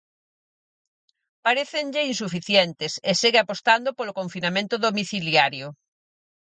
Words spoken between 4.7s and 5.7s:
domiciliario.